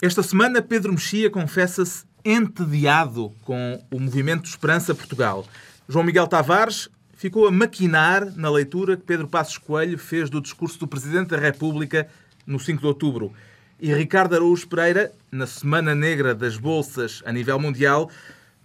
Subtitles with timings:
[0.00, 5.44] Esta semana, Pedro Mexia confessa-se entediado com o movimento Esperança Portugal.
[5.88, 10.78] João Miguel Tavares ficou a maquinar na leitura que Pedro Passos Coelho fez do discurso
[10.78, 12.06] do Presidente da República
[12.46, 13.32] no 5 de outubro.
[13.80, 18.08] E Ricardo Araújo Pereira, na Semana Negra das Bolsas a nível mundial,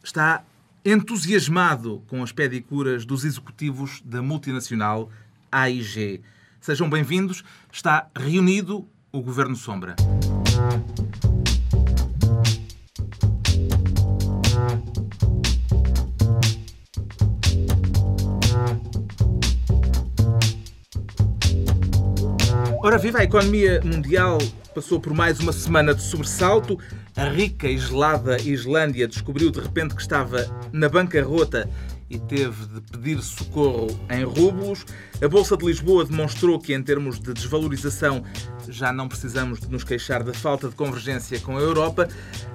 [0.03, 0.43] está
[0.85, 5.09] entusiasmado com as pedicuras dos executivos da multinacional
[5.51, 6.21] AIG.
[6.61, 7.43] Sejam bem-vindos.
[7.71, 9.95] Está reunido o Governo Sombra.
[22.85, 24.37] Ora viva, a economia mundial
[24.75, 26.77] passou por mais uma semana de sobressalto.
[27.15, 31.69] A rica e gelada Islândia descobriu de repente que estava na bancarrota
[32.13, 34.85] e teve de pedir socorro em rublos.
[35.21, 38.23] A Bolsa de Lisboa demonstrou que, em termos de desvalorização,
[38.69, 42.07] já não precisamos de nos queixar da falta de convergência com a Europa,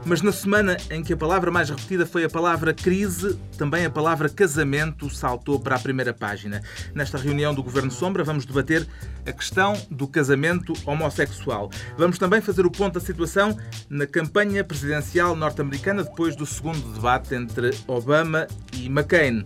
[0.06, 3.90] mas na semana em que a palavra mais repetida foi a palavra crise, também a
[3.90, 6.62] palavra casamento saltou para a primeira página.
[6.94, 8.86] Nesta reunião do Governo Sombra vamos debater
[9.26, 11.70] a questão do casamento homossexual.
[11.96, 13.58] Vamos também fazer o ponto da situação
[13.90, 18.46] na campanha presidencial norte-americana depois do segundo debate entre Obama
[18.78, 19.44] e McCain.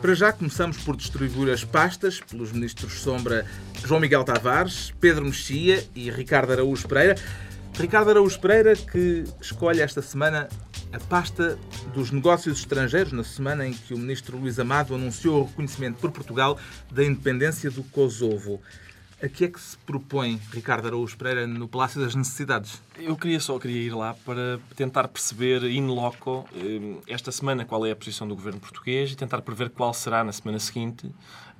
[0.00, 3.46] Para já começamos por distribuir as pastas pelos ministros Sombra
[3.86, 7.16] João Miguel Tavares, Pedro Mexia e Ricardo Araújo Pereira.
[7.78, 10.48] Ricardo Araújo Pereira que escolhe esta semana
[10.92, 11.58] a pasta
[11.92, 16.12] dos negócios estrangeiros, na semana em que o ministro Luís Amado anunciou o reconhecimento por
[16.12, 16.58] Portugal
[16.90, 18.60] da independência do Kosovo.
[19.24, 22.82] A que é que se propõe Ricardo Araújo Pereira no Palácio das Necessidades?
[22.98, 27.86] Eu queria só queria ir lá para tentar perceber in loco eh, esta semana qual
[27.86, 31.10] é a posição do governo português e tentar prever qual será na semana seguinte,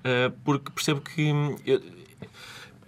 [0.05, 1.57] eh, porque percebo que hum,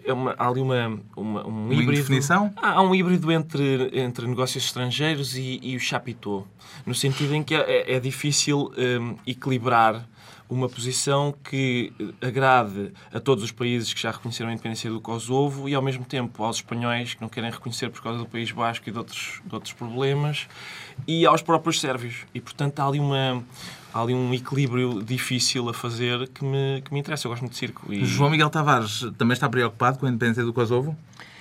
[0.04, 1.92] é uma, há ali uma, uma um uma híbrido.
[1.92, 2.52] Indefinição?
[2.56, 6.46] Há, um híbrido entre, entre negócios estrangeiros e, e o chapitô,
[6.84, 10.06] no sentido em que é, é difícil um, equilibrar
[10.48, 15.68] uma posição que agrade a todos os países que já reconheceram a independência do Kosovo
[15.68, 18.88] e, ao mesmo tempo, aos espanhóis que não querem reconhecer por causa do País Basco
[18.88, 20.46] e de outros, de outros problemas,
[21.06, 22.24] e aos próprios sérvios.
[22.34, 23.42] E, portanto, há ali, uma,
[23.92, 27.26] há ali um equilíbrio difícil a fazer que me, que me interessa.
[27.26, 27.92] Eu gosto muito de circo.
[27.92, 28.04] E...
[28.04, 30.96] João Miguel Tavares também está preocupado com a independência do Kosovo?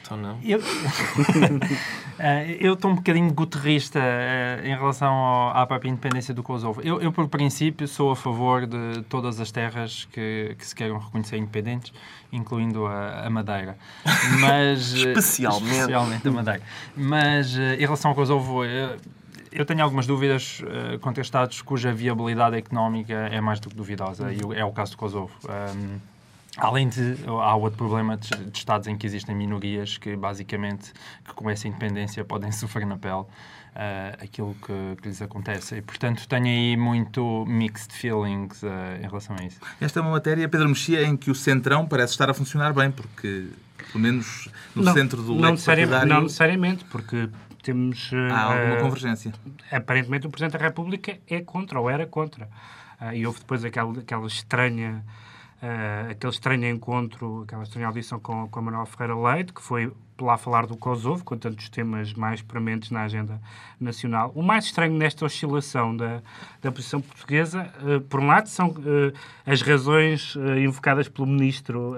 [0.05, 0.39] Então, não.
[0.43, 0.59] Eu
[2.17, 6.81] Eh, eu estou um bocadinho guterrista uh, em relação ao, à própria independência do Kosovo.
[6.81, 10.97] Eu, eu, por princípio, sou a favor de todas as terras que, que se queiram
[10.97, 11.91] reconhecer independentes,
[12.31, 13.77] incluindo a, a Madeira.
[14.39, 15.71] Mas, especialmente.
[15.71, 16.61] especialmente a Madeira.
[16.95, 18.63] Mas uh, em relação ao Kosovo,
[19.51, 24.31] eu tenho algumas dúvidas uh, contra Estados cuja viabilidade económica é mais do que duvidosa,
[24.31, 25.33] e é o caso do Kosovo.
[25.49, 26.14] Um,
[26.57, 30.93] Além de, há outro problema de, de, Estados em que existem minorias que, basicamente,
[31.23, 33.25] que com essa independência podem sofrer na pele
[33.75, 35.75] uh, aquilo que, que, lhes acontece.
[35.75, 38.67] E, portanto, tenho aí muito mixed feelings uh,
[39.01, 39.59] em relação a isso.
[39.81, 42.89] Esta é uma matéria, Pedro Mexia, em que o Centrão parece estar a funcionar bem,
[42.89, 43.49] porque,
[43.91, 47.29] pelo menos no não, centro do não, necessariamente, não necessariamente, porque
[47.61, 48.11] temos...
[48.13, 49.33] Uh, há alguma convergência.
[49.69, 52.47] Aparentemente, o Presidente da República é contra, ou era contra.
[53.13, 55.03] e houve depois aquela, aquela estranha
[55.65, 59.91] uh, aquele estranho encontro, aquela estranha audição com, com a Manuel Ferreira Leite, que foi
[60.21, 63.41] lá falar do Kosovo, com tantos temas mais prementes na agenda
[63.79, 64.31] nacional.
[64.35, 66.21] O mais estranho nesta oscilação da,
[66.61, 69.13] da posição portuguesa, uh, por um lado, são uh,
[69.45, 71.95] as razões uh, invocadas pelo ministro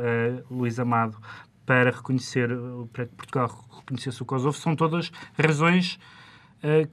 [0.50, 1.18] Luís Amado
[1.66, 2.50] para reconhecer,
[2.94, 6.00] para que Portugal reconhecesse o Kosovo, são todas razões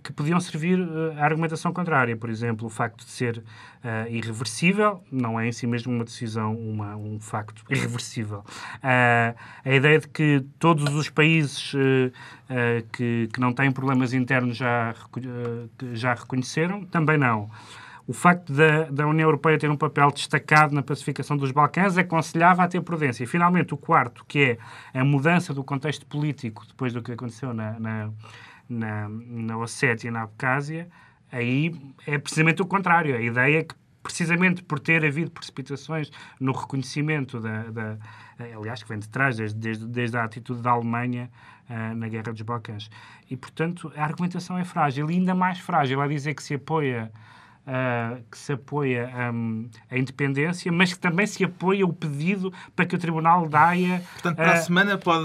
[0.03, 2.17] que podiam servir uh, à argumentação contrária.
[2.17, 6.55] Por exemplo, o facto de ser uh, irreversível, não é em si mesmo uma decisão,
[6.55, 8.45] uma, um facto irreversível.
[8.83, 11.73] a ideia de que todos os países
[12.93, 14.95] que, que não têm problemas internos já,
[15.93, 17.51] já reconheceram, também não.
[18.07, 22.63] O facto da, da, União Europeia ter um papel destacado na pacificação dos Balcãs aconselhava
[22.63, 23.25] a ter prudência.
[23.25, 24.59] E, finalmente, o quarto, que
[24.93, 28.11] é a mudança do contexto político depois do que aconteceu na, na,
[28.69, 30.89] na, na Ossétia e na Abcásia,
[31.31, 31.75] aí
[32.07, 33.17] é precisamente o contrário.
[33.17, 37.99] A ideia é que, precisamente por ter havido precipitações no reconhecimento da, da
[38.39, 41.31] aliás, que vem de trás, desde, desde, desde a atitude da Alemanha
[41.69, 42.91] uh, na Guerra dos Balcãs.
[43.31, 47.13] E, portanto, a argumentação é frágil, e ainda mais frágil a dizer que se apoia
[47.67, 52.87] uh, que se apoia um, a independência, mas que também se apoia o pedido para
[52.87, 54.03] que o Tribunal da Haia...
[54.15, 55.25] Portanto, para uh, a semana pode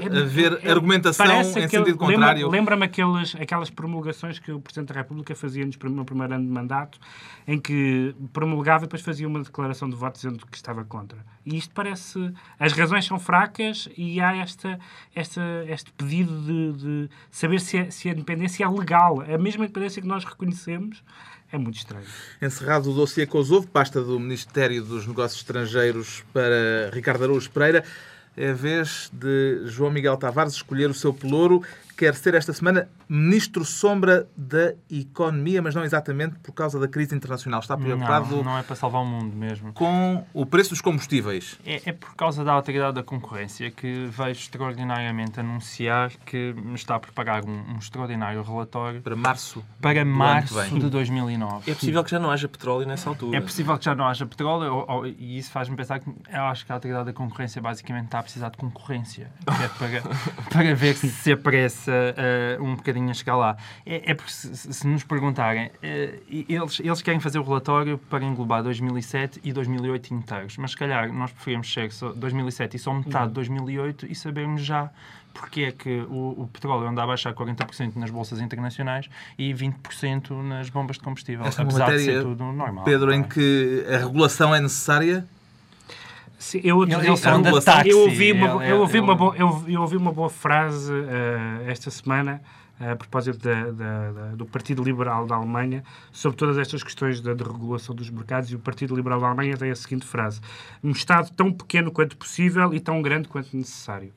[0.00, 2.48] é, haver é, argumentação em aquele, sentido contrário.
[2.48, 6.98] Lembra-me lembra aquelas promulgações que o Presidente da República fazia no primeiro ano de mandato,
[7.46, 11.18] em que promulgava e depois fazia uma declaração de voto dizendo que estava contra.
[11.44, 12.32] E isto parece...
[12.58, 14.78] As razões são fracas e há esta,
[15.14, 19.20] esta, este pedido de, de saber se a, se a independência é legal.
[19.22, 21.02] A mesma independência que nós reconhecemos
[21.52, 22.06] é muito estranho.
[22.40, 27.84] Encerrado o dossiê Kosovo, pasta do Ministério dos Negócios Estrangeiros para Ricardo Araújo Pereira,
[28.36, 31.62] é a vez de João Miguel Tavares escolher o seu pelouro
[32.00, 37.14] quer ser esta semana ministro sombra da economia, mas não exatamente por causa da crise
[37.14, 37.60] internacional.
[37.60, 38.36] Está preocupado.
[38.36, 39.70] Não, não é para salvar o mundo mesmo.
[39.74, 41.58] Com o preço dos combustíveis.
[41.62, 47.00] É, é por causa da autoridade da concorrência que veio extraordinariamente anunciar que está a
[47.00, 49.62] preparar um, um extraordinário relatório para março.
[49.78, 51.70] Para março de 2009.
[51.70, 53.36] É possível que já não haja petróleo nessa altura.
[53.36, 56.44] É possível que já não haja petróleo ou, ou, e isso faz-me pensar que eu
[56.44, 59.30] acho que a autoridade da concorrência basicamente está a precisar de concorrência.
[59.46, 60.02] É para,
[60.50, 63.56] para ver se se aparece uh, um bocadinho a chegar lá.
[63.84, 65.70] É, é porque, se, se, nos perguntarem, uh,
[66.48, 71.12] eles, eles querem fazer o relatório para englobar 2007 e 2008 inteiros, mas se calhar
[71.12, 74.90] nós preferimos ser 2007 e só metade de 2008 e sabermos já
[75.32, 79.08] porque é que o, o, petróleo anda a baixar 40% nas bolsas internacionais
[79.38, 82.84] e 20% nas bombas de combustível, Esta apesar matéria, de ser tudo normal.
[82.84, 83.16] Pedro, é?
[83.16, 85.26] em que a regulação é necessária?
[86.40, 87.16] Sim, eu, eu, eu,
[87.62, 91.68] táxi, eu ouvi uma, eu ouvi uma, boa, eu, eu ouvi uma boa frase uh,
[91.68, 92.40] esta semana
[92.80, 97.20] uh, a propósito da, da, da, do Partido Liberal da Alemanha sobre todas estas questões
[97.20, 100.40] da regulação dos mercados e o Partido Liberal da Alemanha tem a seguinte frase
[100.82, 104.10] um Estado tão pequeno quanto possível e tão grande quanto necessário.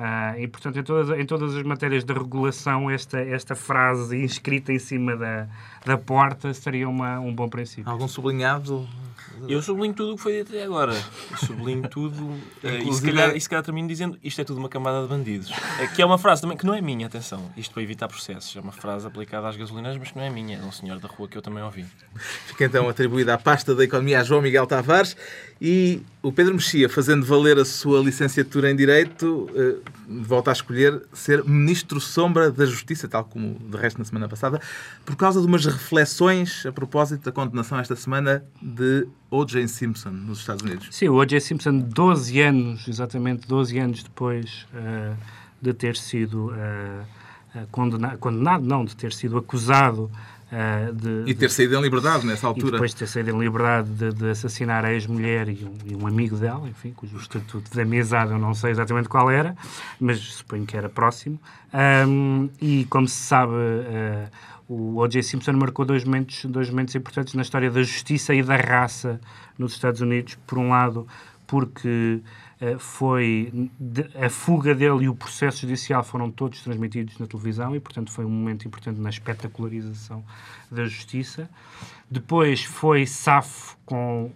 [0.00, 4.72] Uh, e, portanto, em todas, em todas as matérias de regulação, esta, esta frase inscrita
[4.72, 5.46] em cima da,
[5.84, 7.90] da porta seria uma, um bom princípio.
[7.90, 8.88] Algum sublinhado
[9.48, 10.94] eu sublinho tudo o que foi dito até agora.
[11.38, 14.68] Sublinho tudo uh, e, se calhar, e se calhar termino dizendo isto é tudo uma
[14.68, 15.50] camada de bandidos.
[15.78, 17.50] É, que é uma frase também que não é minha, atenção.
[17.56, 18.54] Isto para evitar processos.
[18.56, 20.58] É uma frase aplicada às gasolinas, mas que não é minha.
[20.58, 21.86] É um senhor da rua que eu também ouvi.
[22.46, 25.16] Fica então atribuída à pasta da economia a João Miguel Tavares
[25.60, 31.02] e o Pedro Mexia, fazendo valer a sua licenciatura em Direito, uh, volta a escolher
[31.12, 34.60] ser Ministro Sombra da Justiça, tal como de resto na semana passada,
[35.04, 39.66] por causa de umas reflexões a propósito da condenação esta semana de O.J.
[39.68, 40.88] Simpson nos Estados Unidos.
[40.90, 41.40] Sim, o O.J.
[41.40, 45.16] Simpson, 12 anos, exatamente 12 anos depois uh,
[45.60, 50.10] de ter sido uh, condenado, condenado, não, de ter sido acusado
[50.50, 52.70] Uh, de, e ter saído em liberdade nessa altura.
[52.70, 55.94] E depois de ter saído em liberdade de, de assassinar a ex-mulher e, um, e,
[55.94, 59.54] um, amigo dela, enfim, cujo estatuto de amizade eu não sei exatamente qual era,
[60.00, 61.40] mas suponho que era próximo.
[61.72, 64.28] Um, e como se sabe, uh,
[64.70, 65.20] o O.J.
[65.24, 69.20] Simpson marcou dois momentos, dois momentos importantes na história da justiça e da raça
[69.58, 70.36] nos Estados Unidos.
[70.46, 71.08] Por um lado,
[71.44, 72.22] porque
[72.62, 77.74] uh, foi de, a fuga dele e o processo judicial foram todos transmitidos na televisão
[77.74, 80.24] e, portanto, foi um momento importante na espetacularização
[80.70, 81.50] da justiça.
[82.08, 84.30] Depois foi safo com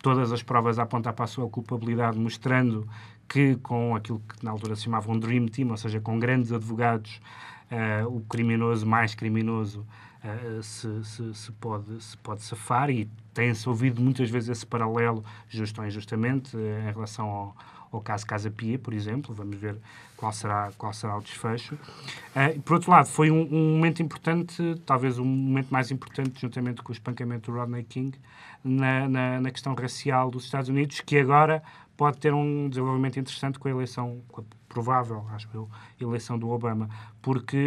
[0.00, 2.86] todas as provas a apontar para a sua culpabilidade, mostrando
[3.28, 6.52] que com aquilo que na altura se chamava um Dream Team, ou seja, com grandes
[6.52, 7.20] advogados,
[7.70, 9.86] uh, o criminoso mais criminoso
[10.24, 15.24] uh, se, se, se, pode, se pode safar e tem-se ouvido muitas vezes esse paralelo,
[15.48, 17.56] justo ou injustamente, uh, em relação ao,
[17.92, 19.34] ao caso Casa Pia, por exemplo.
[19.34, 19.76] Vamos ver
[20.16, 21.74] qual será, qual será o desfecho.
[21.74, 26.82] Uh, por outro lado, foi um, um, momento importante, talvez o momento mais importante, juntamente
[26.82, 28.18] com o espancamento do Rodney King,
[28.62, 31.62] na, na, na, questão racial dos Estados Unidos, que agora
[32.00, 35.68] pode ter um desenvolvimento interessante com a eleição, com a provável, acho eu,
[36.00, 36.88] eleição do Obama,
[37.20, 37.58] porque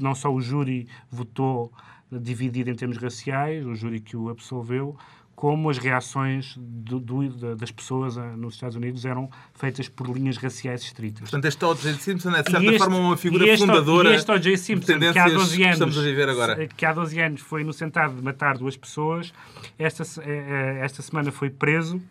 [0.00, 1.72] não só o júri votou
[2.10, 4.96] dividido em termos raciais, o júri que o absolveu,
[5.36, 10.36] como as reações do, do, das pessoas ah, nos Estados Unidos eram feitas por linhas
[10.36, 11.20] raciais estritas.
[11.20, 11.92] Portanto, este O.J.
[11.92, 14.56] Simpson é, de certa este, forma, uma figura este, fundadora e este O.J.
[14.56, 15.96] Simpson, que há 12 anos,
[16.76, 19.32] que há 12 anos foi inocentado de matar duas pessoas,
[19.78, 22.02] esta, eh, eh, esta semana foi preso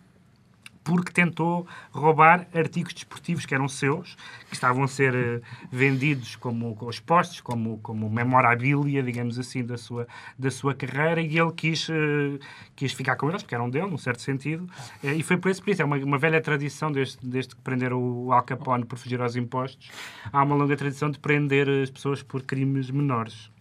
[0.89, 4.17] porque tentou roubar artigos desportivos que eram seus,
[4.47, 5.41] que estavam a ser uh,
[5.71, 11.51] vendidos como, expostos, como, como memorabilia, digamos assim, da sua, da sua carreira, e ele
[11.51, 12.39] quis, uh,
[12.75, 14.63] quis ficar com eles, porque eram dele, num certo sentido,
[15.03, 15.79] uh, e foi por esse isso.
[15.83, 19.35] É uma, uma velha tradição, desde, desde que prenderam o Al Capone por fugir aos
[19.35, 19.91] impostos,
[20.33, 23.51] há uma longa tradição de prender as pessoas por crimes menores.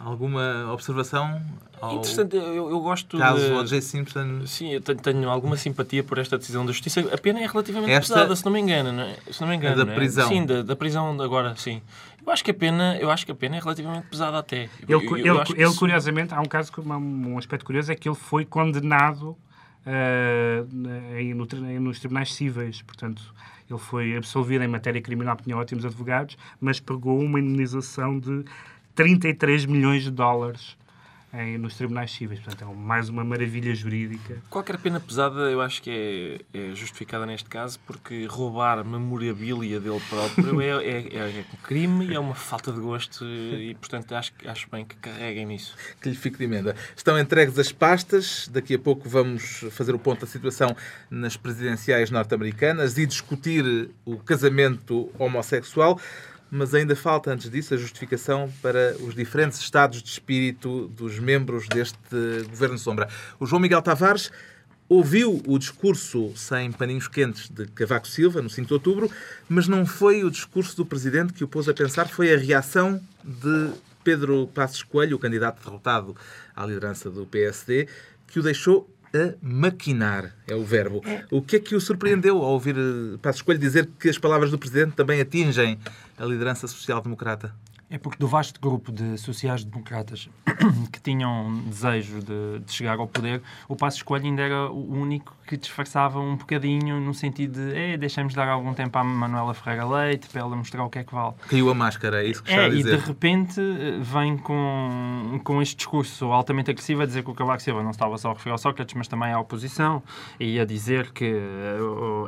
[0.00, 1.40] Alguma observação?
[1.92, 3.52] Interessante, eu, eu gosto caso de...
[3.52, 3.80] O.J.
[3.82, 4.46] Simpson...
[4.46, 7.00] Sim, eu tenho, tenho, alguma simpatia por esta decisão da Justiça.
[7.12, 8.14] A pena é relativamente Esta...
[8.14, 8.90] pesada, se não me engano.
[8.90, 9.16] Não é?
[9.30, 10.24] Se não me engano, é da prisão.
[10.24, 10.28] É?
[10.28, 11.82] Sim, da, da prisão agora, sim.
[12.26, 14.62] Eu acho que a pena, eu acho que a pena é relativamente pesada até.
[14.62, 17.94] Ele, Eu- ele, eu ele, isso- curiosamente, há um caso, que- um aspecto curioso, é
[17.94, 19.36] que ele foi condenado
[20.72, 22.80] na- em- no em- nos tribunais cíveis.
[22.82, 23.22] Portanto,
[23.68, 28.44] ele foi absolvido em matéria criminal, porque tinha ótimos advogados, mas pagou uma indemnização de
[28.94, 30.76] 33 milhões de dólares
[31.36, 32.38] em- nos tribunais cíveis.
[32.38, 34.36] Portanto, é mais uma maravilha jurídica.
[34.48, 40.00] Qualquer pena pesada eu acho que é, é justificada neste caso porque roubar memorabilia dele
[40.08, 44.14] próprio é, é, é- é um crime e é uma falta de gosto e, portanto,
[44.14, 45.74] acho, acho bem que carreguem nisso.
[46.00, 46.76] que lhe fique de emenda.
[46.96, 48.46] Estão entregues as pastas.
[48.52, 50.76] Daqui a pouco vamos fazer o ponto da situação
[51.10, 56.00] nas presidenciais norte-americanas e discutir o casamento homossexual.
[56.56, 61.66] Mas ainda falta, antes disso, a justificação para os diferentes estados de espírito dos membros
[61.66, 61.98] deste
[62.48, 63.08] Governo Sombra.
[63.40, 64.30] O João Miguel Tavares
[64.88, 69.10] ouviu o discurso sem paninhos quentes de Cavaco Silva, no 5 de outubro,
[69.48, 73.02] mas não foi o discurso do Presidente que o pôs a pensar, foi a reação
[73.24, 73.72] de
[74.04, 76.14] Pedro Passos Coelho, o candidato derrotado
[76.54, 77.88] à liderança do PSD,
[78.28, 81.02] que o deixou a maquinar, é o verbo.
[81.30, 84.50] O que é que o surpreendeu ao ouvir eh, Passos Coelho dizer que as palavras
[84.50, 85.78] do Presidente também atingem
[86.18, 87.54] a liderança social-democrata?
[87.90, 90.28] É porque do vasto grupo de sociais-democratas
[90.90, 95.34] que tinham desejo de, de chegar ao poder, o Passo Escolho ainda era o único
[95.46, 99.86] que disfarçava um bocadinho no sentido de eh, deixamos dar algum tempo à Manuela Ferreira
[99.86, 101.34] Leite para ela mostrar o que é que vale.
[101.48, 102.98] Caiu a máscara, é isso que está É, a e de dizer.
[103.00, 107.82] repente eh, vem com, com este discurso altamente agressivo a dizer que o Cavaco Silva
[107.82, 110.02] não estava só a referir ao Sócrates, mas também à oposição,
[110.40, 111.78] e a dizer que eh,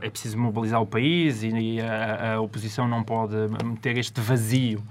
[0.03, 3.35] é preciso mobilizar o país e, e a, a oposição não pode
[3.81, 4.83] ter este vazio.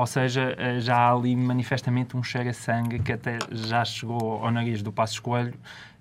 [0.00, 4.42] Ou seja, eh, já há ali manifestamente um cheiro a sangue que até já chegou
[4.42, 5.52] ao nariz do Passos Coelho,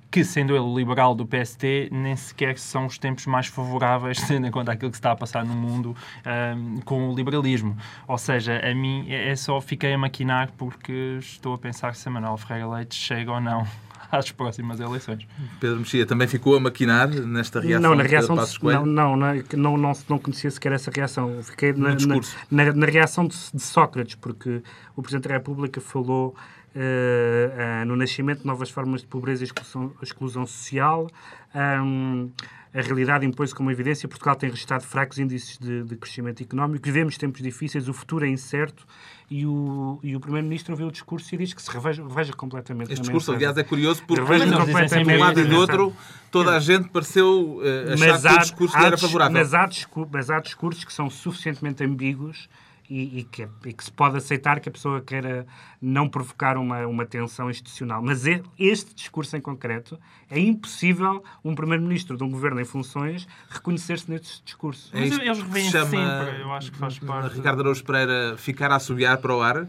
[0.09, 4.51] que, sendo ele liberal do PST, nem sequer são os tempos mais favoráveis, tendo em
[4.51, 5.93] conta aquilo que se está a passar no mundo
[6.25, 7.75] ahm, com o liberalismo.
[8.07, 12.07] Ou seja, a mim é é só fiquei a maquinar porque estou a pensar se
[12.07, 13.67] a Manuel Ferreira Leite chega ou não
[14.17, 15.27] às próximas eleições.
[15.59, 18.85] Pedro Mexia também ficou a maquinar nesta reação não, na de reação Passos de, Coelho?
[18.85, 21.41] não, não, não, não, não, conhecia sequer essa reação.
[21.43, 22.35] Fiquei na, na, discurso.
[22.49, 24.61] na- na reação de, de Sócrates, porque
[24.95, 26.35] o Presidente da República falou
[26.75, 27.51] eh,
[27.81, 31.07] eh, no nascimento de novas formas de pobreza e exclusão, exclusão social.
[31.53, 32.29] Ahm,
[32.73, 34.07] a realidade impôs-se como evidência.
[34.07, 36.85] Portugal tem registrado fracos índices de, de crescimento económico.
[36.85, 38.85] Vivemos tempos difíceis, o futuro é incerto.
[39.31, 42.91] E o, e o Primeiro-Ministro ouviu o discurso e diz que se reveja, reveja completamente.
[42.91, 45.93] Este discurso, aliás, é curioso porque de um lado e do outro
[46.31, 49.33] toda a gente pareceu eh, achar que o discurso lhe era favorável.
[49.33, 49.69] Mas há,
[50.11, 52.49] mas há discursos que são suficientemente ambíguos
[52.89, 55.45] e, e que, e que se pode aceitar que a pessoa queira
[55.81, 58.01] não provocar uma, uma tensão institucional.
[58.01, 63.27] Mas é- este discurso em concreto, é impossível um Primeiro-Ministro de um governo em funções
[63.49, 64.89] reconhecer-se neste discurso.
[64.93, 67.35] É Mas isto eles revêem chama, sempre, eu acho que faz parte.
[67.35, 69.67] Ricardo Araújo Pereira ficar a assobiar para o ar.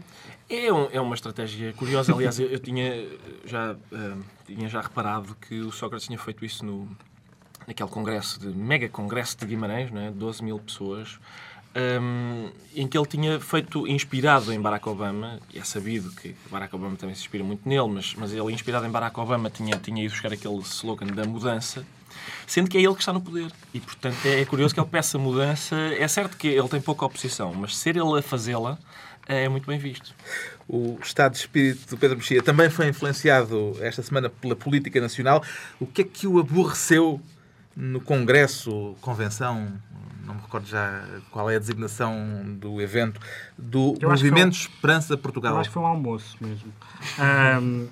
[0.49, 2.13] É, um- é uma estratégia curiosa.
[2.13, 3.07] Aliás, eu, eu tinha,
[3.45, 6.89] já, ah, tinha já reparado que o Sócrates tinha feito isso no,
[7.67, 10.11] naquele congresso, de, mega congresso de Guimarães, não é?
[10.11, 11.19] 12 mil pessoas,
[11.75, 16.75] ahm, em que ele tinha feito, inspirado em Barack Obama, e é sabido que Barack
[16.75, 20.03] Obama também se inspira muito nele, mas, mas ele, inspirado em Barack Obama, tinha, tinha
[20.03, 21.85] ido buscar aquele slogan da mudança,
[22.45, 23.51] sendo que é ele que está no poder.
[23.73, 25.75] E, portanto, é, é curioso que ele peça mudança.
[25.97, 28.77] É certo que ele tem pouca oposição, mas ser ele a fazê-la
[29.27, 30.13] é muito bem visto.
[30.67, 35.43] O estado de espírito do Pedro Mexia também foi influenciado esta semana pela política nacional.
[35.79, 37.21] O que é que o aborreceu
[37.75, 39.71] no Congresso, convenção,
[40.25, 42.15] não me recordo já qual é a designação
[42.59, 43.19] do evento,
[43.57, 45.53] do Eu Movimento Esperança Portugal?
[45.53, 46.71] Eu acho que foi um almoço mesmo.
[47.19, 47.87] Ahm,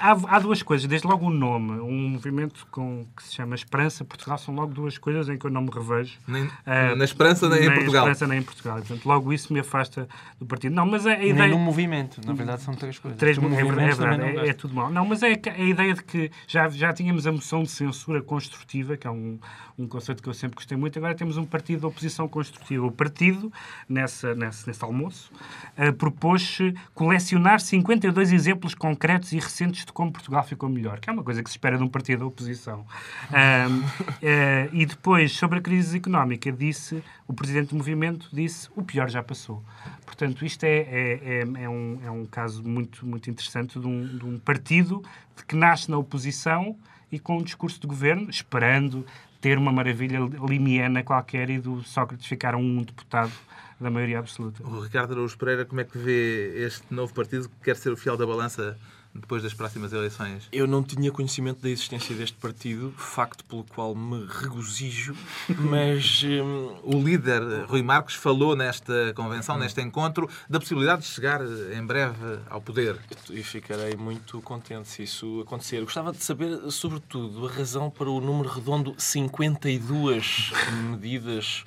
[0.00, 1.72] há, há duas coisas, desde logo o nome.
[1.80, 5.50] Um movimento com, que se chama Esperança Portugal são logo duas coisas em que eu
[5.50, 6.18] não me revejo.
[6.26, 8.06] Nem- Ah, na Esperança nem em Portugal.
[8.06, 8.76] Na Esperança nem em Portugal.
[8.78, 10.74] Portanto, logo isso me afasta do partido.
[10.74, 11.48] Não, mas a, a Nem ideia...
[11.50, 13.18] no movimento, na verdade são três coisas.
[13.18, 14.90] Três, Do é verdade, é, verdade, não é, é tudo mal.
[14.90, 18.96] Não, mas é a ideia de que já, já tínhamos a moção de censura construtiva,
[18.96, 19.38] que é um,
[19.78, 22.86] um conceito que eu sempre gostei muito, agora temos um partido de oposição construtiva.
[22.86, 23.52] O partido,
[23.88, 25.30] nessa, nesse, nesse almoço,
[25.76, 26.58] eh, propôs
[26.94, 31.42] colecionar 52 exemplos concretos e recentes de como Portugal ficou melhor, que é uma coisa
[31.42, 32.86] que se espera de um partido da oposição.
[33.32, 33.82] Ahm,
[34.22, 39.08] eh, e depois, sobre a crise económica, disse, o presidente do movimento disse, o pior
[39.08, 39.64] já passou.
[40.04, 44.18] Portanto, isto é, é, é, é um, é um caso muito, muito interessante de um,
[44.18, 45.02] de um partido
[45.48, 46.76] que nasce na oposição
[47.10, 49.06] e com um discurso de governo, esperando
[49.40, 53.32] ter uma maravilha limiana qualquer e do Sócrates ficar um deputado
[53.80, 54.66] da maioria absoluta.
[54.66, 57.96] O Ricardo Araújo Pereira, como é que vê este novo partido que quer ser o
[57.96, 58.78] fiel da balança
[59.14, 60.48] depois das próximas eleições?
[60.52, 65.14] Eu não tinha conhecimento da existência deste partido, facto pelo qual me regozijo,
[65.48, 71.40] mas hum, O líder, Rui Marques, falou nesta convenção, neste encontro, da possibilidade de chegar
[71.42, 72.98] eh, em breve ao poder.
[73.30, 75.80] e ficarei muito contente se isso acontecer.
[75.82, 80.52] Gostava de saber, sobretudo, a razão para o número redondo 52
[80.90, 81.64] medidas.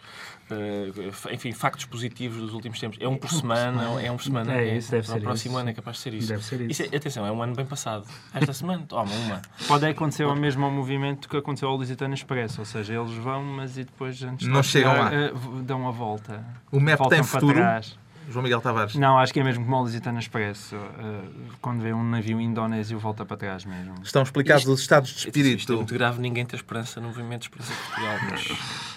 [0.50, 2.98] Eh, enfim, factos positivos dos últimos tempos.
[3.02, 4.54] É um por semana, é um por semana.
[4.54, 5.60] É isso, deve para ser o próximo isso.
[5.60, 6.28] ano é capaz de ser isso.
[6.30, 6.84] Deve ser isso.
[6.84, 8.06] é- atenção, é um ano bem passado.
[8.34, 9.42] Esta semana, toma uma.
[9.68, 13.78] Pode acontecer o mesmo movimento que aconteceu ao Lusitano Expresso, ou seja, eles vão, mas
[13.78, 15.10] e depois antes de Não lá chegam lá.
[15.10, 16.44] v- dão a volta.
[16.72, 17.54] O MEP tem para futuro?
[17.56, 17.98] trás.
[18.30, 18.94] João Miguel Tavares.
[18.96, 20.76] Não, acho que é mesmo como o Lusitano Expresso.
[20.76, 21.22] eh,
[21.62, 23.96] quando vê um navio indonésio, volta para trás mesmo.
[24.04, 25.76] Estão explicados Isto- os estados de Isto é espírito.
[25.78, 28.18] muito grave ninguém ter esperança no movimento de Esperança de Portugal.
[28.30, 28.97] Mas...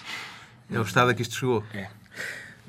[0.71, 1.63] É o estado a que isto chegou.
[1.73, 1.87] É.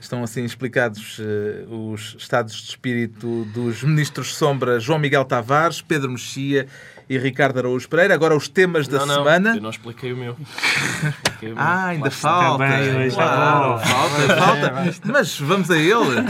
[0.01, 6.11] Estão assim explicados eh, os estados de espírito dos ministros Sombra João Miguel Tavares, Pedro
[6.11, 6.67] Mexia
[7.09, 8.15] e Ricardo Araújo Pereira.
[8.15, 9.57] Agora os temas da não, não, semana.
[9.57, 10.37] eu não expliquei o meu.
[10.41, 11.63] Expliquei o meu.
[11.63, 12.65] Ah, ainda Lá falta.
[12.65, 13.85] bem, falta,
[14.37, 15.01] falta.
[15.05, 16.21] Mas vamos a ele.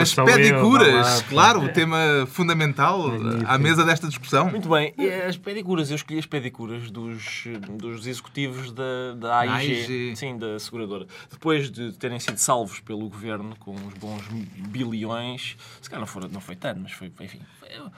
[0.00, 3.04] As pedicuras, claro, o tema fundamental
[3.46, 4.48] à mesa desta discussão.
[4.50, 9.52] Muito bem, e as pedicuras, eu escolhi as pedicuras dos, dos executivos da, da AIG,
[9.52, 10.16] AIG.
[10.16, 11.06] sim, da seguradora.
[11.30, 14.22] Depois de terem sido salvos pelo governo com uns bons
[14.68, 17.40] bilhões, se calhar não, foram, não foi tanto, mas foi, enfim,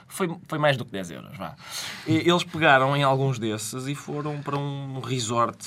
[0.07, 1.55] foi, foi mais do que 10 euros, vá.
[2.07, 5.57] E eles pegaram em alguns desses e foram para um resort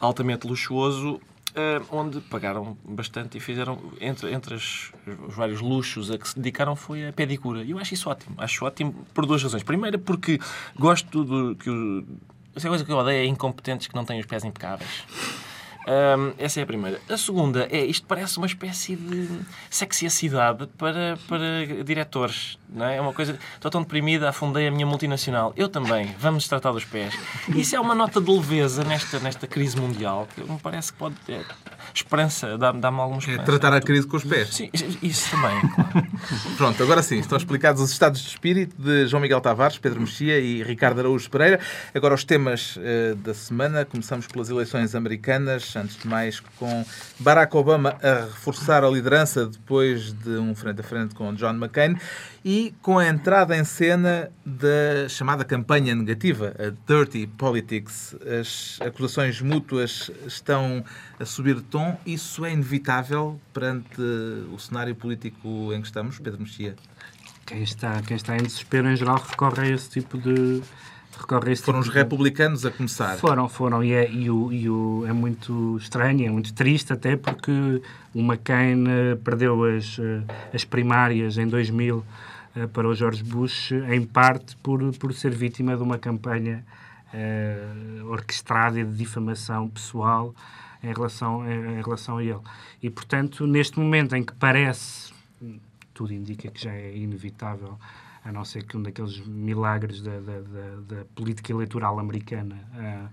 [0.00, 1.20] altamente luxuoso
[1.54, 4.92] eh, onde pagaram bastante e fizeram, entre, entre as-
[5.28, 7.62] os vários luxos a que se dedicaram, foi a pedicura.
[7.64, 8.36] E eu acho isso ótimo.
[8.38, 9.62] Acho ótimo por duas razões.
[9.64, 10.38] Primeira, porque
[10.78, 12.06] gosto do que o.
[12.54, 15.04] Essa coisa que eu odeio é incompetentes que não têm os pés impecáveis.
[15.90, 17.00] Ahm, essa é a primeira.
[17.08, 19.28] A segunda é, isto parece uma espécie de
[19.68, 22.56] sexiacidade para, para diretores.
[22.68, 22.98] Não é?
[22.98, 25.52] é uma coisa, estou tão deprimida, afundei a minha multinacional.
[25.56, 27.12] Eu também, vamos tratar dos pés.
[27.48, 31.16] Isso é uma nota de leveza nesta, nesta crise mundial que me parece que pode
[31.26, 31.44] ter
[31.94, 33.44] esperança, dá- dá-me alguma É esperança.
[33.44, 34.48] tratar a crise com os pés.
[34.54, 34.70] Sim,
[35.02, 36.06] isso também, claro.
[36.56, 40.38] Pronto, agora sim, estão explicados os estados de espírito de João Miguel Tavares, Pedro Mexia
[40.38, 41.58] e Ricardo Araújo Pereira.
[41.94, 43.84] Agora os temas eh, da semana.
[43.84, 46.84] Começamos pelas eleições americanas, antes de mais com
[47.18, 51.96] Barack Obama a reforçar a liderança depois de um frente a frente com John McCain
[52.44, 58.14] e com a entrada em cena da chamada campanha negativa, a Dirty Politics.
[58.40, 60.84] As acusações mútuas estão
[61.18, 61.79] a subir de tom.
[62.06, 64.00] Isso é inevitável perante
[64.52, 66.74] o cenário político em que estamos, Pedro Mexia?
[67.46, 70.62] Quem está, quem está em desespero, em geral, recorre a esse tipo de...
[71.18, 73.16] Recorre a esse Foram os tipo de- republicanos a começar.
[73.18, 73.84] Foram, foram.
[73.84, 77.82] E, é, e, o, e o, é muito estranho, é muito triste até porque
[78.14, 80.22] o McCain eh, perdeu as, eh,
[80.54, 82.02] as primárias em 2000
[82.56, 86.64] eh, para o George Bush, em parte por, por ser vítima de uma campanha
[87.12, 87.66] eh,
[88.08, 90.34] orquestrada de difamação pessoal
[90.82, 92.40] em relação, em, relação a ele.
[92.82, 95.12] E, portanto, neste momento em que parece,
[95.92, 97.78] tudo indica que já é inevitável,
[98.24, 103.08] a não ser que um daqueles milagres da, da, da- da política eleitoral americana ah,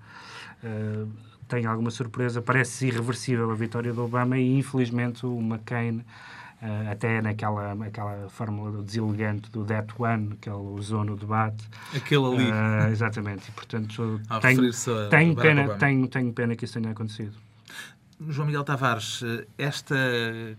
[0.63, 1.05] ah,
[1.47, 2.41] tenha alguma surpresa.
[2.41, 6.03] Parece irreversível a vitória do Obama e, infelizmente, o McCain,
[6.61, 11.63] ah, até naquela aquela fórmula deselegante do That One que ele usou no debate,
[11.95, 12.51] Aquele ali.
[12.51, 14.61] ah, exatamente, e, portanto, tenho,
[15.09, 17.33] tenho, pena, tenho, tenho pena que isso tenha acontecido.
[18.19, 19.21] João Miguel Tavares,
[19.57, 19.95] esta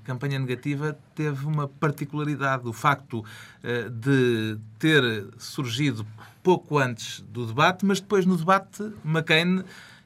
[0.04, 2.68] campanha negativa teve uma particularidade.
[2.68, 3.24] O facto
[3.64, 6.06] eh, de ter surgido
[6.40, 9.64] pouco antes do debate, mas depois no debate McCain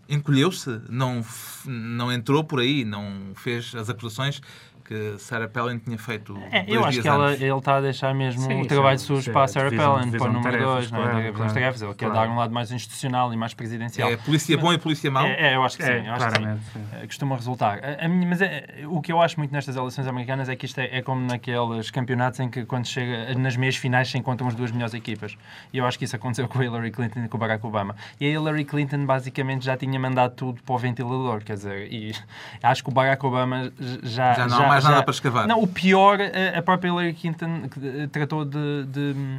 [0.08, 1.24] encolheu-se, não,
[1.66, 4.40] não entrou por aí, não fez as acusações
[4.84, 7.40] que Sarah Palin tinha feito É, dois eu acho dias que ela, antes.
[7.42, 10.10] ele está a deixar mesmo Sim, o trabalho sim, sujo sim, para a Sarah Palin,
[10.10, 11.02] para o número tarefas, 2, não é?
[11.02, 11.54] claro, Divisão claro.
[11.54, 11.82] tarefas.
[11.82, 12.28] Ele quer Claro.
[12.28, 14.10] dar um lado mais institucional e mais presidencial.
[14.10, 15.24] É polícia bom e polícia mau?
[15.26, 15.90] É, é, eu acho que sim.
[15.90, 16.86] É, eu acho que sim.
[17.02, 17.78] Eh, Costuma resultar.
[17.82, 20.66] A- a minha- mas é- o que eu acho muito nestas eleições americanas é que
[20.66, 24.48] isto é, é como naqueles campeonatos em que, quando chega nas meias finais, se encontram
[24.48, 25.36] as duas melhores equipas.
[25.72, 27.94] E eu acho que isso aconteceu com a Hillary Clinton e com o Barack Obama.
[28.20, 31.42] E a Hillary Clinton, basicamente, já tinha mandado tudo para o ventilador.
[31.44, 32.12] Quer dizer, e
[32.62, 34.32] acho que o Barack Obama já.
[34.34, 35.46] Já não há mais nada para escavar.
[35.46, 39.38] Não, o pior, a, a própria Hillary Clinton eh, tratou de- de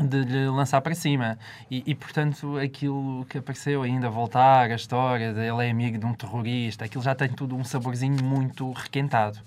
[0.00, 1.36] de lhe lançar para cima.
[1.68, 6.06] E, e, portanto, aquilo que apareceu ainda, voltar, a história de ele é amigo de
[6.06, 9.40] um terrorista, aquilo já tem tudo um saborzinho muito requentado.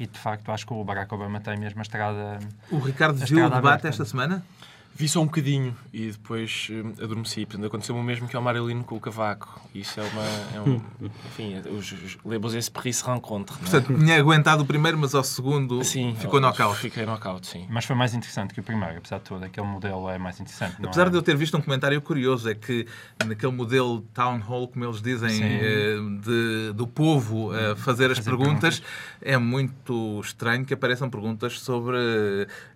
[0.00, 2.38] E, de facto, acho que o Barack Obama tem mesmo a estrada...
[2.70, 3.88] O Ricardo viu o debate aberta.
[3.88, 4.42] esta semana?
[4.98, 7.46] Vi só um bocadinho e depois uh, adormeci.
[7.46, 9.60] Portanto, aconteceu o mesmo que ao Marilyn com o cavaco.
[9.72, 10.22] Isso é uma.
[10.56, 10.80] É um,
[11.28, 13.56] enfim, os, os Les Beaux Esprits se rencontram.
[13.58, 16.76] Portanto, tinha aguentado o primeiro, mas ao segundo Sim, ficou knockout.
[16.80, 17.64] Fiquei knockout, sim.
[17.70, 19.44] Mas foi mais interessante que o primeiro, apesar de tudo.
[19.44, 20.80] Aquele modelo é mais interessante.
[20.80, 21.10] não Apesar é?
[21.10, 22.84] de eu ter visto um comentário curioso, é que
[23.24, 28.30] naquele modelo town hall, como eles dizem, eh, de- do povo a fazer as Fazer
[28.36, 28.82] perguntas,
[29.22, 31.96] é muito estranho que apareçam perguntas sobre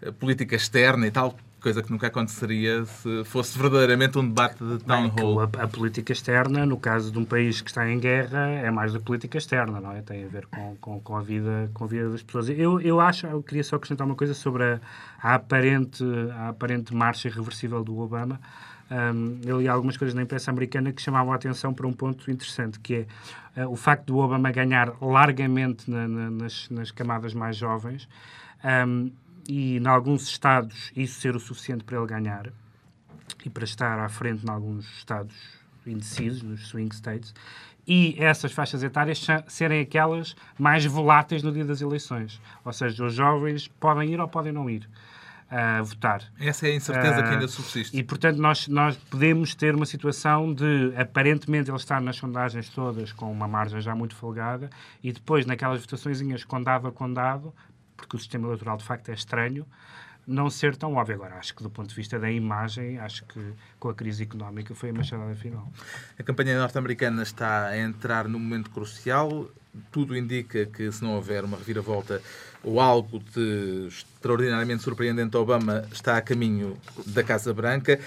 [0.00, 4.78] eh, política externa e tal, coisa que nunca aconteceria se fosse verdadeiramente um debate de
[4.84, 5.40] town hall.
[5.40, 8.92] a, a política externa, no caso de um país que está em guerra, é mais
[8.92, 10.02] que política externa, não é?
[10.02, 12.48] Tem a ver com, com, com, a, vida, com a vida das pessoas.
[12.50, 14.80] Eu, eu acho, eu queria só acrescentar uma coisa sobre a,
[15.22, 16.04] a aparente,
[16.36, 18.40] a aparente marcha irreversível do Obama.
[18.90, 22.30] Um, eu li algumas coisas na imprensa americana que chamavam a atenção para um ponto
[22.30, 23.06] interessante, que é
[23.62, 28.06] eh, o facto do Obama ganhar largamente na- na- nas, nas camadas mais jovens
[28.86, 29.10] um,
[29.48, 32.52] e, em alguns estados, isso ser o suficiente para ele ganhar
[33.44, 35.34] e para estar à frente em alguns estados
[35.86, 37.34] indecisos, nos swing states,
[37.86, 42.40] e essas faixas etárias serem aquelas mais voláteis no dia das eleições.
[42.64, 44.88] Ou seja, os jovens podem ir ou podem não ir
[45.50, 46.22] a votar.
[46.38, 47.94] Essa é a incerteza Ah, que ainda subsiste.
[47.94, 53.12] E, portanto, nós, nós podemos ter uma situação de, aparentemente, ele estar nas sondagens todas
[53.12, 54.70] com uma margem já muito folgada
[55.02, 57.52] e depois, naquelas votaçõezinhas condado a condado,
[58.02, 59.64] porque o sistema eleitoral, de facto, é estranho,
[60.26, 61.14] não ser tão óbvio.
[61.16, 63.40] Agora, acho que, do ponto de vista da imagem, acho que
[63.78, 65.70] com a crise económica foi a machadada final.
[66.18, 69.48] A campanha norte-americana está a entrar num momento crucial.
[69.90, 72.20] Tudo indica que, se não houver uma reviravolta
[72.62, 77.98] ou algo de extraordinariamente surpreendente, Obama está a caminho da Casa Branca.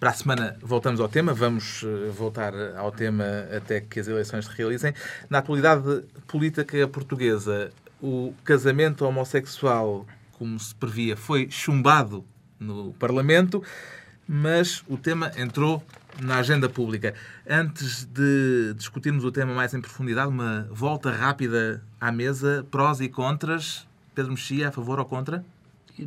[0.00, 3.24] Para a semana voltamos ao tema, vamos eh, voltar ao tema
[3.56, 4.92] até que as eleições se realizem.
[5.30, 7.70] Na atualidade política portuguesa,
[8.02, 12.24] o casamento homossexual, como se previa, foi chumbado
[12.58, 13.62] no Parlamento
[14.26, 15.82] mas o tema entrou
[16.20, 17.14] na agenda pública.
[17.48, 23.08] Antes de discutirmos o tema mais em profundidade, uma volta rápida à mesa, prós e
[23.08, 23.86] contras.
[24.14, 25.44] Pedro Mexia, a favor ou contra?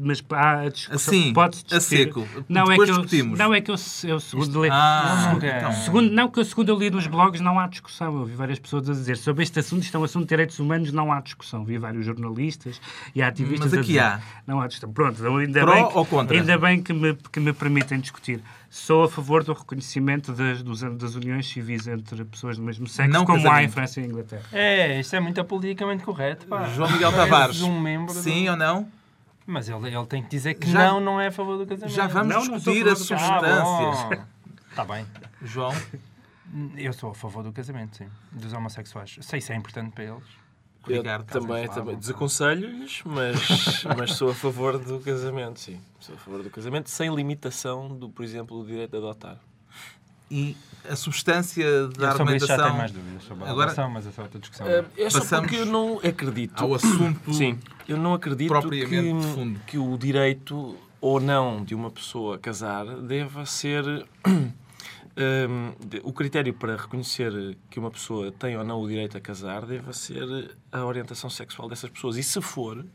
[0.01, 0.95] Mas há a discussão.
[0.95, 2.27] Assim, pode-se a seco.
[2.49, 3.39] Não, é Depois que eu, discutimos.
[3.39, 5.71] não é que eu, eu segundo li- Ah, Nunca- então.
[5.73, 8.17] Segundo, não, que eu, segundo eu li nos blogs, não há discussão.
[8.19, 10.57] Eu vi várias pessoas a dizer sobre este assunto, isto é um assunto de direitos
[10.59, 11.63] humanos, não há discussão.
[11.63, 12.81] Vi vários jornalistas
[13.13, 14.19] e ativistas Mas a aqui dizer, há.
[14.47, 14.91] Não há discussão.
[14.91, 16.37] Pronto, então ainda Pró bem, que, ou contra?
[16.37, 18.41] ainda bem que me, que me permitem discutir.
[18.69, 23.09] Sou a favor do reconhecimento das, dos- das uniões civis entre pessoas do mesmo sexo,
[23.13, 23.69] Não como há em.
[23.69, 24.43] França e Inglaterra.
[24.51, 26.45] É, isto é muito politicamente correto.
[26.47, 26.63] Pá.
[26.69, 28.87] João Miguel Tavares, Um membro do- sim ou não?
[29.45, 31.93] Mas ele, ele tem que dizer que Já- não, não é a favor do casamento.
[31.95, 34.27] Já vamos Não, não discutir as favor do substâncias.
[34.69, 35.05] Está bem.
[35.43, 35.71] João,
[36.77, 38.07] Eu sou a favor do casamento, sim.
[38.31, 39.17] Dos homossexuais.
[39.21, 40.23] Sei se é importante para eles.
[40.87, 45.81] Eu Ricardo, também, também desaconselho-lhes, mas, mas sou a favor do casamento, sim.
[45.99, 49.39] Sou a favor do casamento, sem limitação do, por exemplo, do direito de adotar.
[50.29, 50.55] E
[50.89, 54.21] a substância da Eu já tenho argumentação mais dúvidas sobre a Agora- relação, mas essa
[54.21, 54.67] é outra discussão.
[54.67, 56.61] Ah, é só Passamos porque eu não acredito.
[56.63, 57.57] ao assunto Sim,
[57.87, 59.59] eu não acredito propriamente de que, fundo.
[59.67, 63.83] que o direito ou não de uma pessoa casar deva ser.
[64.27, 64.51] hum,
[65.87, 69.65] de- o critério para reconhecer que uma pessoa tem ou não o direito a casar
[69.65, 72.17] deva ser a orientação sexual dessas pessoas.
[72.17, 72.85] E se for,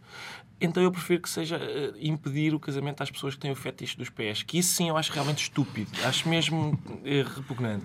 [0.61, 3.97] então eu prefiro que seja eh, impedir o casamento às pessoas que têm o fetiche
[3.97, 4.43] dos pés.
[4.43, 5.91] Que isso sim eu acho realmente estúpido.
[6.05, 7.85] Acho mesmo eh, repugnante.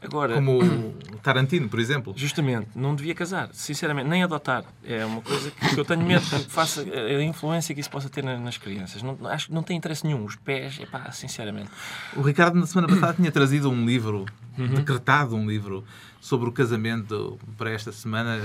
[0.00, 2.12] Agora, como o Tarantino, por exemplo.
[2.16, 4.64] Justamente, não devia casar, sinceramente, nem adotar.
[4.84, 8.22] É uma coisa que eu tenho medo que faça a influência que isso possa ter
[8.22, 9.02] na- nas crianças.
[9.02, 10.24] Não, acho que não tem interesse nenhum.
[10.24, 11.70] Os pés, epá, sinceramente.
[12.14, 14.26] O Ricardo, na semana passada, tinha trazido um livro,
[14.58, 15.84] decretado um livro,
[16.20, 18.40] sobre o casamento para esta semana.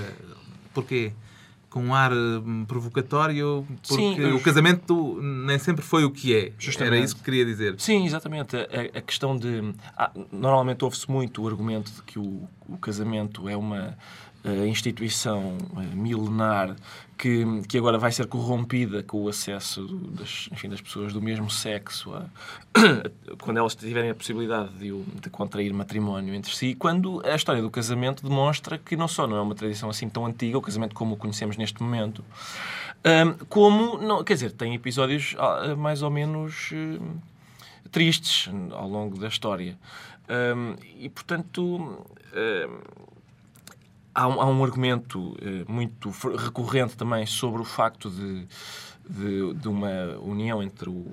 [0.74, 1.12] Porquê?
[1.70, 6.52] Com um ar hum, provocatório, porque Sim, o casamento nem sempre foi o que é.
[6.58, 6.96] Justamente.
[6.96, 7.76] Era isso que queria dizer.
[7.78, 8.56] Sim, exatamente.
[8.56, 9.74] A, a questão de.
[9.96, 13.96] ah, normalmente ouve-se muito o argumento de que o, o casamento é uma
[14.42, 16.74] eh, instituição eh, milenar
[17.18, 21.50] que, que agora vai ser corrompida com o acesso das, enfim, das pessoas do mesmo
[21.50, 22.26] sexo a,
[23.42, 27.70] quando elas tiverem a possibilidade de, de contrair matrimónio entre si, quando a história do
[27.70, 31.16] casamento demonstra que não só não é uma tradição assim tão antiga, o casamento como
[31.16, 32.24] o conhecemos neste momento,
[33.50, 37.18] como, não, quer dizer, tem episódios ah, mais ou menos hum,
[37.92, 39.78] tristes ao longo da história.
[41.00, 42.06] E, portanto,
[44.14, 48.48] há, um, há um argumento eh, muito recorrente também sobre o facto de,
[49.10, 51.06] de, de uma união entre, o,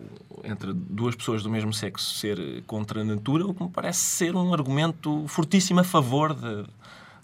[0.44, 4.34] entre duas pessoas do mesmo sexo ser contra a natura, o que me parece ser
[4.34, 6.64] um argumento fortíssimo a favor de-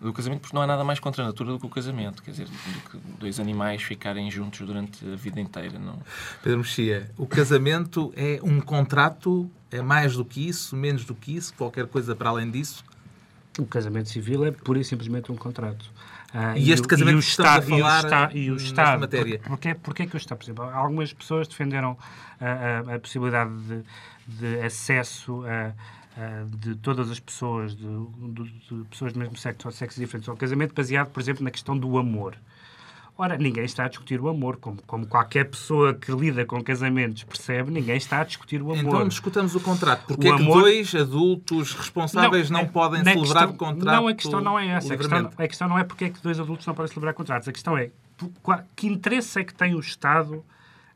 [0.01, 2.25] do casamento porque não há nada mais contra a natura do que o casamento.
[2.25, 5.79] Quer dizer, do que dois animais ficarem juntos durante a vida inteira.
[5.79, 5.97] Não?
[6.43, 9.49] Pedro Mexia, o casamento é um contrato?
[9.71, 10.75] É mais do que isso?
[10.75, 11.55] Menos do que isso?
[11.55, 12.85] Qualquer coisa para além disso?
[13.59, 15.85] O casamento civil é pura e simplesmente um contrato.
[16.33, 19.39] Ah, e, este casamento que estamos a falar e o Estado, matéria?
[19.41, 21.97] Porquê, porquê que o Estado, por exemplo, algumas pessoas defenderam
[22.41, 22.47] a,
[22.93, 23.83] a, a possibilidade de,
[24.27, 25.75] de acesso a
[26.17, 30.29] uh, de todas as pessoas, de, de, de, pessoas do mesmo sexo ou sexos diferentes
[30.29, 32.37] ao casamento, baseado, por exemplo, na questão do amor.
[33.17, 37.23] Ora, ninguém está a discutir o amor, como, como qualquer pessoa que lida com casamentos
[37.25, 38.95] percebe, ninguém está a discutir o amor.
[38.95, 40.07] Então discutamos o contrato.
[40.07, 40.57] Porque o é amor...
[40.57, 43.97] que dois adultos responsáveis não, não é, podem celebrar questão, o contrato?
[43.97, 44.95] Não, a questão não é essa.
[44.95, 47.47] A questão, a questão, não é porque é que dois adultos não podem celebrar contratos.
[47.47, 47.91] A questão é
[48.75, 50.43] que interesse é que tem o Estado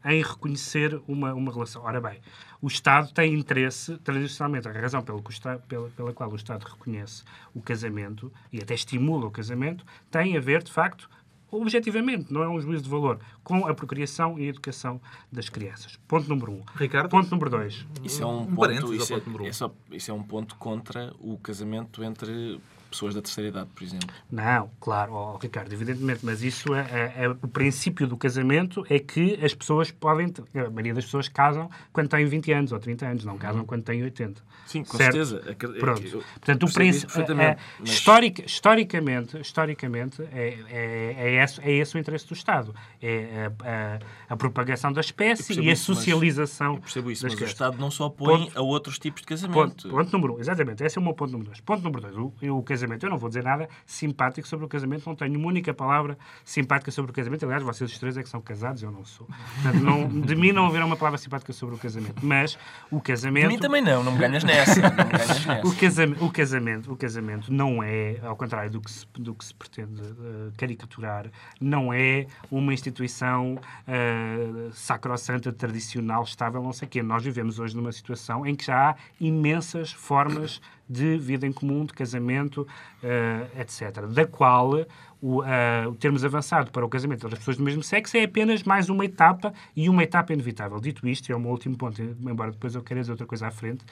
[0.05, 1.83] em reconhecer uma, uma relação.
[1.83, 2.21] Ora bem,
[2.63, 5.21] o Estado tem interesse, tradicionalmente, a razão pela,
[5.69, 7.25] pela, pela qual o Estado reconhece
[7.55, 11.11] o casamento e até estimula o casamento, tem a ver, de facto,
[11.51, 15.99] objetivamente, não é um juízo de valor, com a procriação e a educação das crianças.
[16.09, 16.63] Ponto número um.
[16.75, 17.09] Ricardo?
[17.09, 17.87] Ponto número dois.
[18.03, 21.15] Isso é um, um ponto, isso é, ponto é, só, isso é um ponto contra
[21.21, 22.61] o casamento entre
[22.97, 24.09] pessoas da terceira idade, por exemplo.
[24.31, 28.99] Não, claro, oh, Ricardo, evidentemente, mas isso é, é, é, o princípio do casamento é
[28.99, 33.07] que as pessoas podem, a maioria das pessoas casam quando têm 20 anos ou 30
[33.07, 34.43] anos, não casam quando têm 80.
[34.67, 35.25] Sim, com certo?
[35.25, 35.57] certeza.
[35.79, 36.03] Pronto.
[36.05, 37.91] Eu Portanto, o princípio, é, é, mas...
[37.91, 42.75] historic, historicamente, historicamente é, é, é, esse, é esse o interesse do Estado.
[43.01, 47.41] É a, a, a propagação da espécie e a isso, socialização mas, percebo isso, mas
[47.41, 49.57] o Estado não só põe ponto, a outros tipos de casamento.
[49.57, 50.83] Ponto, ponto número um, exatamente.
[50.83, 51.61] Esse é o meu ponto número dois.
[51.61, 52.86] Ponto número dois, o, o casamento.
[53.03, 56.90] Eu não vou dizer nada simpático sobre o casamento, não tenho uma única palavra simpática
[56.90, 57.44] sobre o casamento.
[57.44, 59.27] Aliás, vocês os três é que são casados, eu não sou.
[59.62, 62.25] Portanto, não, de mim não haverá uma palavra simpática sobre o casamento.
[62.25, 62.59] Mas
[62.90, 63.49] o casamento.
[63.49, 64.81] De mim também não, não me ganhas nessa.
[64.81, 65.66] Me ganhas nessa.
[65.66, 69.44] O, casamento, o, casamento, o casamento não é, ao contrário do que se, do que
[69.44, 71.27] se pretende uh, caricaturar,
[71.61, 77.03] não é uma instituição uh, sacrossanta, tradicional, estável, não sei o quê.
[77.03, 81.85] Nós vivemos hoje numa situação em que já há imensas formas de vida em comum,
[81.85, 82.66] de casamento, uh,
[83.03, 84.07] eh, etc.
[84.07, 84.87] Da qual
[85.20, 88.88] o, uh, termos avançado para o casamento das pessoas do mesmo sexo é apenas mais
[88.88, 90.79] uma etapa e uma etapa inevitável.
[90.81, 93.51] Dito isto, é o meu último ponto, embora depois eu queira dizer outra coisa à
[93.51, 93.85] frente,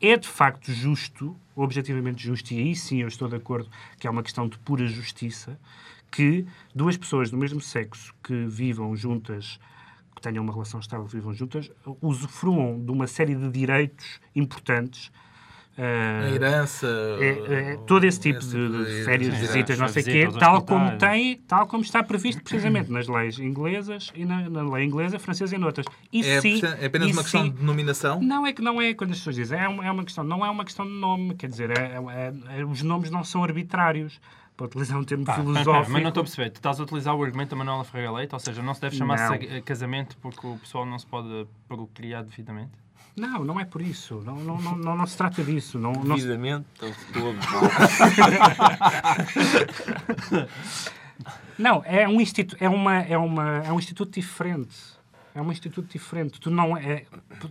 [0.00, 4.10] é de facto justo, objetivamente justo, e aí sim eu estou de acordo que é
[4.10, 5.58] uma questão de pura justiça,
[6.10, 9.60] que duas pessoas do mesmo sexo que vivam juntas
[10.14, 15.12] que tenham uma relação estável, vivam juntas, usufruam de uma série de direitos importantes
[15.80, 16.86] Uh, a herança.
[17.20, 20.60] É, é, todo esse tipo de, de, férias, sim, visitas, não sei o quê, tal
[20.60, 25.18] como, tem, tal como está previsto precisamente nas leis inglesas e na, na lei inglesa,
[25.18, 25.86] francesa e noutras.
[26.12, 28.20] E é, sim, é apenas uma questão sim, de denominação?
[28.20, 29.58] Não, é que não é quando as pessoas dizem.
[29.58, 32.60] É uma, é uma questão, não é uma questão de nome, quer dizer, é, é,
[32.60, 34.20] é os nomes não são arbitrários
[34.58, 35.92] para utilizar um termo filosófico.
[35.92, 36.50] Mas não estou a perceber.
[36.50, 38.96] Tu estás a utilizar o argumento da Manuela Ferreira Leite, ou seja, não se deve
[38.96, 42.72] chamar-se casamento porque o pessoal não se pode procriar devidamente?
[43.20, 44.22] Não, não é por isso.
[44.24, 45.78] Não, não, não, não, não se trata disso.
[45.78, 47.34] Não, não Devidamente, estou
[51.58, 54.74] Não, é um, instituto, é, uma, é, uma, é um instituto diferente.
[55.34, 56.40] É um instituto diferente.
[56.40, 57.04] Tu não é,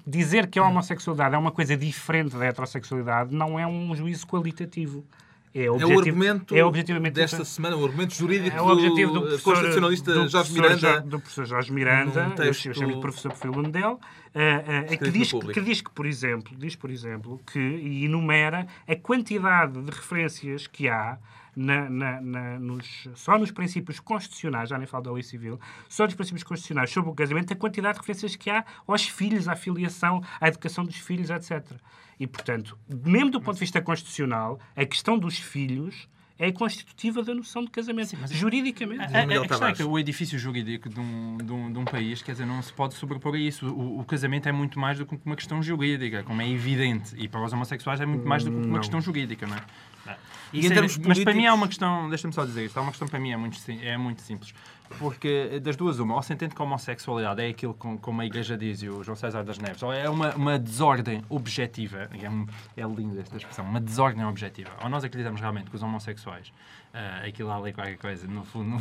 [0.07, 5.05] dizer que a homossexualidade é uma coisa diferente da heterossexualidade não é um juízo qualitativo.
[5.53, 9.29] É, é, o argumento é objetivamente desta semana, o argumento jurídico é o objetivo do,
[9.29, 11.01] do constitucionalista do Jorge Miranda.
[11.01, 12.67] Do professor Jorge Miranda, texto...
[12.67, 16.55] eu chamo-lhe professor por filho dele, uh, uh, que, diz, que diz que, por exemplo,
[16.55, 21.17] diz, por exemplo, que e enumera a quantidade de referências que há
[21.59, 26.05] na, na, na, nos, só nos princípios constitucionais, já nem falo da lei civil, só
[26.05, 29.55] nos princípios constitucionais sobre o casamento, a quantidade de referências que há aos filhos, à
[29.57, 31.69] filiação, à educação dos filhos, etc.
[32.17, 36.07] E, portanto, mesmo do ponto de vista constitucional, a questão dos filhos
[36.39, 39.13] é constitutiva da noção de casamento, Sim, mas juridicamente.
[39.13, 41.83] A, a, a, questão é que o edifício jurídico de um, de, um, de um,
[41.83, 43.67] país, quer dizer, não se pode sobrepor a isso.
[43.67, 47.13] O, o, casamento é muito mais do que uma questão jurídica, como é evidente.
[47.17, 48.79] E para os homossexuais é muito mais do que uma não.
[48.79, 50.17] questão jurídica, não é?
[50.53, 51.07] E em termos políticos...
[51.07, 53.31] Mas para mim há uma questão, deixa-me só dizer isto, há uma questão para mim
[53.31, 54.53] é muito, é muito simples.
[54.97, 58.25] Porque das duas, uma, ou se entende que a homossexualidade é aquilo com, como a
[58.25, 62.29] Igreja diz e o João César das Neves, ou é uma, uma desordem objetiva, é,
[62.29, 64.71] um, é linda esta expressão, uma desordem objetiva.
[64.83, 66.47] Ou nós acreditamos realmente que os homossexuais,
[66.93, 68.79] uh, aquilo ali qualquer coisa, no, no fundo, não,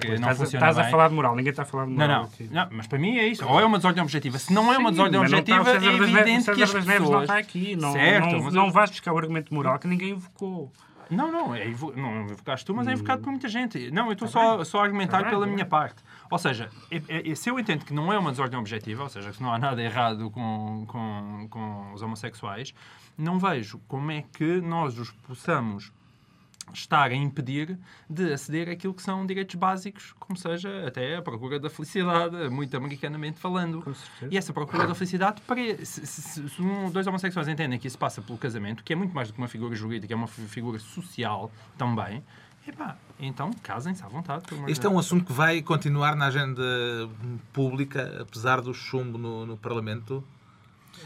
[0.00, 0.86] que não estás, funciona Estás bem.
[0.86, 2.30] a falar de moral, ninguém está a falar de moral.
[2.40, 3.46] Não, não, não, mas para mim é isso.
[3.46, 4.38] Ou é uma desordem objetiva.
[4.38, 6.86] Se não é uma desordem Sim, objetiva, é evidente que as pessoas...
[6.86, 7.76] Neves não está aqui.
[7.76, 8.72] Não, certo, não, não eu...
[8.72, 10.72] vais buscar o argumento moral que ninguém invocou.
[11.10, 13.90] Não, não, é, não invocaste tu, mas é invocado por muita gente.
[13.90, 16.02] Não, eu estou tá só, só a argumentar tá pela minha parte.
[16.30, 19.32] Ou seja, é, é, se eu entendo que não é uma desordem objetiva, ou seja,
[19.32, 22.74] que não há nada errado com, com, com os homossexuais,
[23.16, 25.92] não vejo como é que nós os possamos
[26.78, 31.58] estar a impedir de aceder àquilo que são direitos básicos, como seja até a procura
[31.58, 33.82] da felicidade, muito americanamente falando.
[34.30, 35.40] E essa procura da felicidade,
[35.84, 39.14] se, se- se um- dois homossexuais entendem que isso passa pelo casamento, que é muito
[39.14, 42.22] mais do que uma figura jurídica, é uma fi- figura social também,
[42.66, 44.44] epá, então casem-se à vontade.
[44.68, 46.62] Este é um assunto que vai continuar na agenda
[47.52, 50.24] pública, apesar do chumbo no, no Parlamento?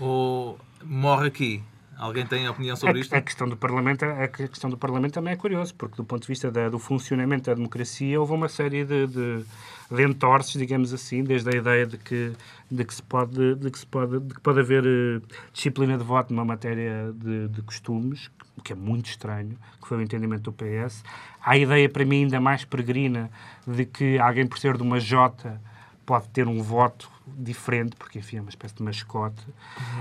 [0.01, 1.63] Ou morre aqui?
[1.99, 3.13] Alguém tem opinião sobre isto?
[3.13, 6.23] A, a questão do Parlamento, a questão do Parlamento também é curioso, porque do ponto
[6.23, 9.45] de vista da- do funcionamento da democracia houve uma série de, de,
[9.91, 12.33] de entorces, digamos assim, desde a ideia de que,
[12.71, 15.21] de que, se, pode, de que, se pode, de que pode haver eh,
[15.53, 19.99] disciplina de voto numa matéria de, de costumes, o que é muito estranho, que foi
[19.99, 21.03] o entendimento do PS.
[21.41, 23.29] Há a ideia, para mim, ainda mais peregrina
[23.67, 25.61] de que alguém, por ser de uma Jota,
[26.09, 29.47] pode ter um voto diferente, porque enfim é uma espécie de mascote,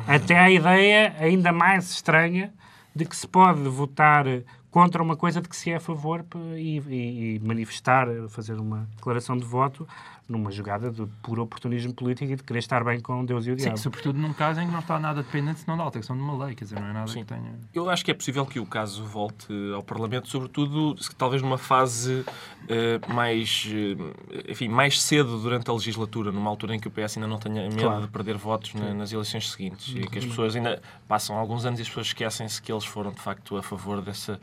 [0.07, 2.53] até a ideia ainda mais estranha
[2.95, 4.25] de que se pode votar
[4.71, 8.87] contra uma coisa de que se é a favor e, e- e manifestar, fazer uma
[8.95, 9.85] declaração de voto
[10.27, 13.55] numa jogada de puro oportunismo político e de querer estar bem com Deus e o
[13.57, 13.77] Sim, diabo.
[13.77, 16.53] sobretudo num caso em que não está nada dependente senão da alteração de uma lei,
[16.55, 17.19] quer dizer, não é nada Sim.
[17.21, 17.55] que tenha...
[17.73, 22.25] Eu acho que é possível que o caso volte ao Parlamento, sobretudo, talvez numa fase
[22.67, 27.17] eh, mais, eh, enfim, mais cedo durante a legislatura, numa altura em que o PS
[27.17, 28.01] ainda não tenha medo Claro.
[28.01, 31.79] de perder votos na- nas eleições seguintes e que as pessoas ainda passam alguns anos
[31.79, 34.39] e as pessoas esquecem-se que eles foram de facto a favor dessa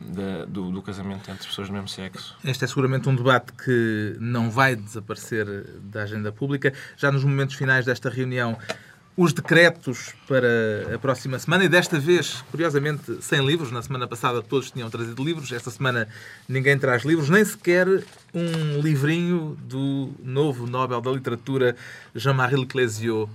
[0.00, 2.36] da- do, do casamento entre pessoas do mesmo sexo.
[2.44, 5.46] Este é seguramente um debate que não vai desaparecer
[5.82, 6.72] da agenda pública.
[6.96, 8.58] Já nos momentos finais desta reunião,
[9.16, 13.72] os decretos para a próxima semana e desta vez, curiosamente, sem livros.
[13.72, 16.06] Na semana passada todos tinham trazido livros, esta semana
[16.46, 17.86] ninguém traz livros, nem sequer
[18.34, 21.74] um livrinho do novo Nobel da Literatura,
[22.14, 23.26] Jean-Marie Leclésio,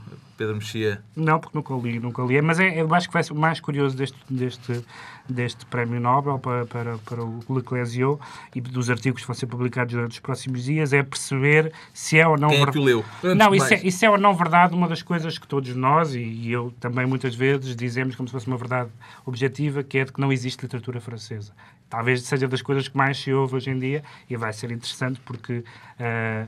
[0.42, 1.04] Pedro Mexia.
[1.16, 2.42] Não, porque nunca li, nunca li.
[2.42, 4.84] Mas é, eu acho que vai ser o mais curioso deste, deste,
[5.30, 8.20] deste Prémio Nobel para, para, para o Leclésio
[8.56, 12.28] e dos artigos que vão ser publicados durante os próximos dias é perceber se é
[12.28, 13.06] ou não Quem é leu?
[13.36, 16.22] Não, isso é, isso é ou não verdade uma das coisas que todos nós, e,
[16.22, 18.90] e eu também muitas vezes, dizemos como se fosse uma verdade
[19.24, 21.54] objetiva, que é de que não existe literatura francesa.
[21.88, 25.20] Talvez seja das coisas que mais se ouve hoje em dia e vai ser interessante
[25.24, 25.64] porque
[26.00, 26.48] ah,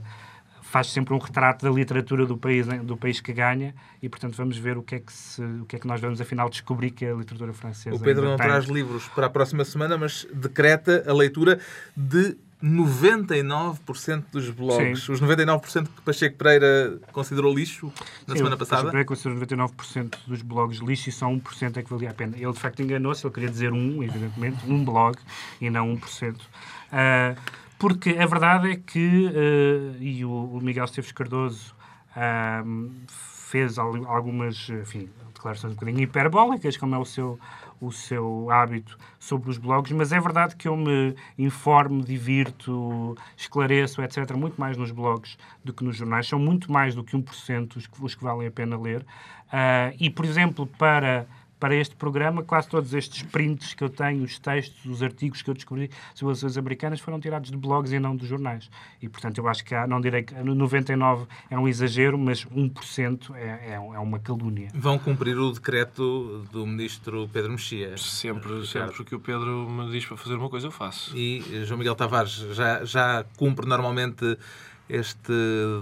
[0.73, 4.57] faz sempre um retrato da literatura do país, do país que ganha e, portanto, vamos
[4.57, 7.05] ver o que é que, se, o que, é que nós vamos, afinal, descobrir que
[7.05, 8.47] a literatura francesa O Pedro não tem.
[8.47, 11.59] traz livros para a próxima semana, mas decreta a leitura
[11.95, 15.03] de 99% dos blogs.
[15.03, 15.11] Sim.
[15.11, 17.93] Os 99% que Pacheco Pereira considerou lixo
[18.25, 18.81] na Sim, semana passada.
[18.81, 22.35] considerei que os 99% dos blogs lixo e só 1% é que valia a pena.
[22.35, 23.23] Ele, de facto, enganou-se.
[23.23, 25.19] Ele queria dizer um, evidentemente, um blog
[25.61, 26.35] e não 1%.
[26.91, 27.35] Ah,
[27.83, 31.75] porque a verdade é que, ah, e o, o Miguel Esteves Cardoso
[32.15, 32.63] ah,
[33.09, 37.37] fez al- algumas enfim, declarações um bocadinho hiperbólicas, como é o seu,
[37.81, 44.01] o seu hábito sobre os blogs, mas é verdade que eu me informo, divirto, esclareço,
[44.01, 46.25] etc., muito mais nos blogs do que nos jornais.
[46.25, 49.05] São muito mais do que 1% os que, os que valem a pena ler.
[49.51, 51.27] Ah, e, por exemplo, para
[51.63, 55.49] para este programa, quase todos estes prints que eu tenho, os textos, os artigos que
[55.49, 58.69] eu descobri sobre as eleições americanas foram tirados de blogs e não dos jornais.
[59.01, 63.33] E, portanto, eu acho que há, não direi que 99% é um exagero, mas 1%
[63.33, 64.67] é, é, é uma calúnia.
[64.73, 67.95] Vão cumprir o decreto do ministro Pedro Mexia.
[67.97, 71.15] Sempre, sempre que o Pedro me diz para fazer uma coisa, eu faço.
[71.15, 74.37] E João Miguel Tavares já, já cumpre normalmente
[74.89, 75.31] este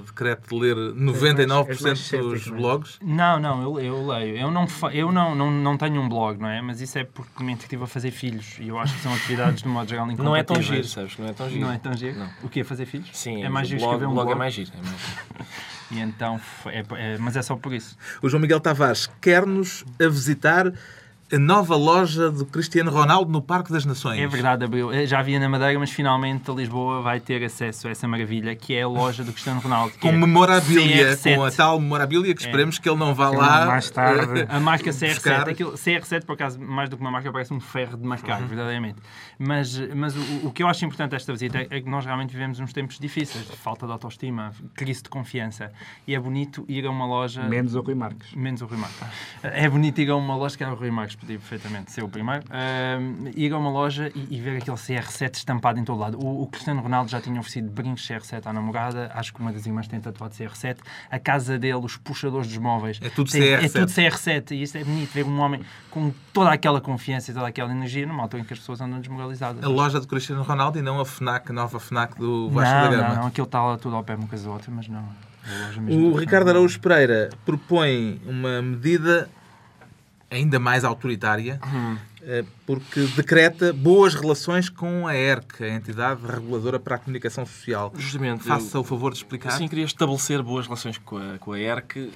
[0.06, 2.52] decreto de ler 99% és mais dos é?
[2.52, 3.00] blogs.
[3.02, 4.38] Não, não, eu, eu leio.
[4.38, 6.62] Eu, não, eu não, não, não tenho um blog, não é?
[6.62, 9.64] Mas isso é porque me estive a fazer filhos e eu acho que são atividades,
[9.64, 10.92] de modo geral, Não é tão giro, incompatíveis.
[10.92, 11.18] sabes?
[11.18, 11.62] Não é tão giro.
[11.62, 12.20] Não é tão giro?
[12.20, 12.30] Não.
[12.44, 12.64] O quê?
[12.64, 13.10] Fazer filhos?
[13.14, 14.36] Sim, é mais o giro blog, escrever um o blog blog.
[14.36, 14.72] é mais giro.
[14.74, 15.48] É mais giro.
[15.92, 17.98] E então, é, é- mas é só por isso.
[18.22, 20.72] O João Miguel Tavares quer-nos a visitar
[21.34, 24.20] a nova loja do Cristiano Ronaldo no Parque das Nações.
[24.20, 24.90] É verdade, abriu.
[25.08, 28.74] Já havia na Madeira, mas finalmente a Lisboa vai ter acesso a essa maravilha que
[28.76, 29.94] é a loja do Cristiano Ronaldo.
[29.94, 31.36] que Com é memorabilia, CR7.
[31.36, 34.46] com a tal memorabilia que esperemos que ele não vá lá mais tarde.
[34.50, 35.50] A marca CR7, Buscar.
[35.50, 38.10] aquilo, CR7, por acaso, mais do que uma marca, parece um ferro de Uhum.
[38.10, 38.98] mascar, verdadeiramente.
[39.40, 42.32] Mas, mas o, o que eu acho importante desta visita é, é que nós realmente
[42.32, 45.72] vivemos uns tempos difíceis, de falta de autoestima, crise de confiança.
[46.08, 47.44] E é bonito ir a uma loja.
[47.44, 48.34] Menos o Rui Marques.
[48.34, 48.98] Menos o Rui Marques.
[49.44, 52.10] É bonito ir a uma loja, que era o Rui Marques, podia perfeitamente ser o
[52.10, 52.44] primeiro,
[53.36, 56.18] ir a uma loja e, e ver aquele CR7 estampado em todo lado.
[56.20, 59.66] O, o Cristiano Ronaldo já tinha oferecido brincos CR7 à namorada, acho que uma das
[59.66, 60.78] irmãs tem tatuado CR7.
[61.10, 63.00] A casa dele, os puxadores dos móveis.
[63.02, 63.72] É tudo tem- É CR7.
[63.72, 64.52] tudo CR7.
[64.52, 68.06] E isto é bonito, ver um homem com toda aquela confiança e toda aquela energia
[68.06, 69.64] numa altura em que as pessoas andam desmoralizadas.
[69.64, 72.82] A loja do Cristiano Ronaldo e não a FNAC, a nova FNAC do Vasco não,
[72.82, 73.10] da Gama.
[73.10, 75.04] não, não, aquilo está lá tudo ao pé uma coisa da outra, mas não.
[75.90, 79.28] O do Ricardo Araújo Pereira propõe uma medida
[80.32, 81.98] ainda mais autoritária, Hum.
[82.24, 87.92] eh, porque decreta boas relações com a ERC, a entidade reguladora para a comunicação social.
[87.98, 88.44] Justamente.
[88.46, 89.52] Faça eu- o favor de explicar.
[89.52, 92.10] Sim, queria estabelecer boas relações com a, com a ERC.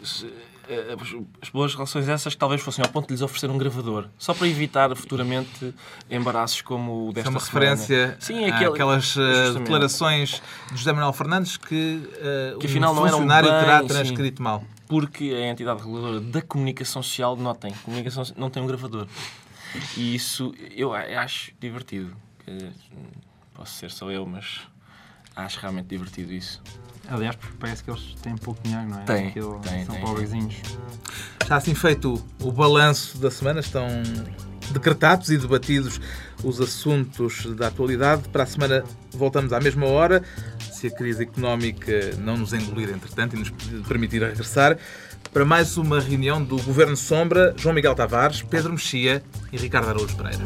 [0.68, 0.96] Eh,
[1.44, 4.34] As boas relações essas que talvez fossem ao ponto de lhes oferecer um gravador, só
[4.34, 5.76] para evitar futuramente
[6.10, 7.70] embaraços como o Isso desta é uma semana.
[7.76, 9.58] referência Sim, aquele- eh, justamente.
[9.60, 10.42] declarações
[10.72, 13.94] de José Manuel Fernandes que, eh, Que um afinal não eram funcionário terá bem, sim.
[13.94, 14.64] transcrito mal.
[14.88, 17.74] Porque a entidade reguladora da comunicação social não tem.
[17.84, 19.08] Comunicação não tem um gravador.
[19.98, 22.16] E isso eu acho divertido.
[23.54, 24.62] Posso ser só eu, mas
[25.36, 26.62] acho realmente divertido isso.
[27.08, 29.04] Aliás, porque parece que eles têm pouco dinheiro, não é?
[29.04, 30.56] Tem, Aquilo- tem, São tem, pobrezinhos.
[31.42, 33.88] Está assim feito o balanço da semana, estão
[34.72, 36.00] decretados e debatidos
[36.46, 38.30] os assuntos da atualidade.
[38.30, 40.24] Para a semana voltamos à mesma hora,
[40.72, 43.50] se a crise económica não nos engolir entretanto e nos
[43.88, 44.78] permitir regressar,
[45.34, 49.22] para mais uma reunião do Governo Sombra, João Miguel Tavares, Pedro Mexia
[49.52, 50.46] e Ricardo Araújo Pereira.